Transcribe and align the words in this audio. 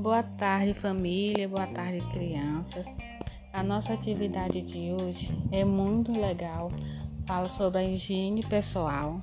Boa 0.00 0.22
tarde, 0.22 0.72
família. 0.72 1.46
Boa 1.46 1.66
tarde, 1.66 2.00
crianças. 2.10 2.86
A 3.52 3.62
nossa 3.62 3.92
atividade 3.92 4.62
de 4.62 4.92
hoje 4.92 5.30
é 5.52 5.62
muito 5.62 6.10
legal. 6.18 6.72
Fala 7.26 7.48
sobre 7.48 7.80
a 7.80 7.84
higiene 7.84 8.42
pessoal. 8.42 9.20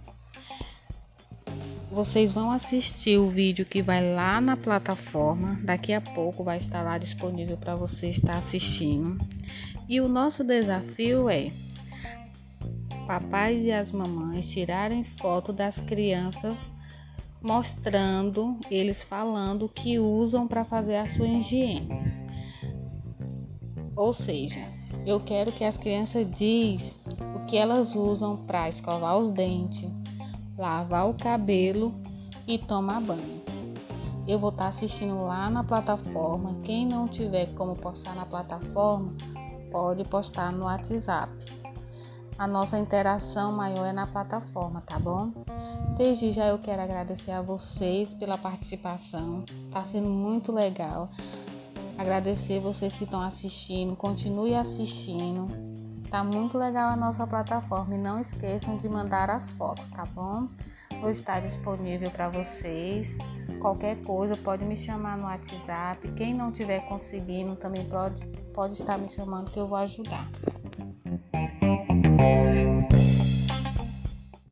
Vocês 1.92 2.32
vão 2.32 2.52
assistir 2.52 3.18
o 3.18 3.26
vídeo 3.26 3.66
que 3.66 3.82
vai 3.82 4.14
lá 4.14 4.40
na 4.40 4.56
plataforma. 4.56 5.60
Daqui 5.64 5.94
a 5.94 6.00
pouco 6.00 6.44
vai 6.44 6.58
estar 6.58 6.84
lá 6.84 7.00
disponível 7.00 7.58
para 7.58 7.76
você 7.76 8.10
estar 8.10 8.38
assistindo. 8.38 9.18
E 9.90 10.00
o 10.00 10.08
nosso 10.08 10.44
desafio 10.44 11.28
é 11.28 11.52
papais 13.08 13.66
e 13.66 13.72
as 13.72 13.92
mamães 13.92 14.48
tirarem 14.48 15.04
foto 15.04 15.52
das 15.52 15.80
crianças 15.80 16.56
mostrando 17.42 18.58
eles 18.70 19.04
falando 19.04 19.70
que 19.70 20.00
usam 20.00 20.48
para 20.48 20.64
fazer 20.64 20.98
a 20.98 21.08
sua 21.08 21.28
higiene. 21.28 21.90
Ou 23.96 24.14
seja, 24.14 24.62
eu 25.06 25.20
quero 25.20 25.52
que 25.52 25.64
as 25.64 25.78
crianças 25.78 26.30
diz 26.32 26.96
o 27.36 27.46
que 27.46 27.58
elas 27.58 27.96
usam 27.96 28.38
para 28.38 28.70
escovar 28.70 29.18
os 29.18 29.32
dentes, 29.32 29.90
lavar 30.58 31.10
o 31.10 31.14
cabelo 31.14 31.94
e 32.48 32.58
tomar 32.58 33.02
banho. 33.02 33.42
Eu 34.28 34.38
vou 34.38 34.50
estar 34.50 34.66
tá 34.66 34.70
assistindo 34.70 35.24
lá 35.24 35.50
na 35.50 35.64
plataforma. 35.64 36.58
Quem 36.64 36.86
não 36.86 37.08
tiver 37.08 37.48
como 37.54 37.76
postar 37.76 38.14
na 38.14 38.26
plataforma, 38.26 39.16
pode 39.72 40.04
postar 40.04 40.52
no 40.52 40.66
WhatsApp. 40.66 41.32
A 42.38 42.46
nossa 42.46 42.78
interação 42.78 43.52
maior 43.54 43.86
é 43.86 43.94
na 43.94 44.06
plataforma, 44.06 44.82
tá 44.82 45.00
bom? 45.00 45.32
Desde 45.98 46.32
já 46.32 46.46
eu 46.46 46.60
quero 46.60 46.80
agradecer 46.80 47.32
a 47.32 47.42
vocês 47.42 48.14
pela 48.14 48.38
participação. 48.38 49.44
Tá 49.72 49.84
sendo 49.84 50.08
muito 50.08 50.52
legal. 50.52 51.10
Agradecer 51.98 52.60
vocês 52.60 52.96
que 52.96 53.04
estão 53.04 53.20
assistindo. 53.20 53.96
Continue 53.96 54.54
assistindo. 54.54 55.48
Tá 56.12 56.24
muito 56.24 56.56
legal 56.56 56.92
a 56.92 56.96
nossa 56.96 57.26
plataforma 57.26 57.96
e 57.96 57.98
não 57.98 58.20
esqueçam 58.20 58.78
de 58.78 58.88
mandar 58.88 59.32
as 59.32 59.52
fotos, 59.54 59.88
tá 59.88 60.06
bom? 60.06 60.48
Vou 61.02 61.10
estar 61.10 61.42
disponível 61.42 62.12
para 62.12 62.30
vocês. 62.30 63.18
Qualquer 63.60 64.00
coisa 64.04 64.38
pode 64.38 64.64
me 64.64 64.78
chamar 64.78 65.18
no 65.18 65.24
WhatsApp. 65.24 66.12
Quem 66.12 66.32
não 66.32 66.52
tiver 66.52 66.88
conseguindo 66.88 67.56
também 67.56 67.84
pode, 67.86 68.24
pode 68.54 68.74
estar 68.74 69.00
me 69.00 69.10
chamando 69.10 69.50
que 69.50 69.60
eu 69.60 69.66
vou 69.66 69.80
ajudar. 69.80 70.30